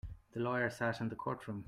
[0.33, 1.59] The lawyer sat in the courtroom.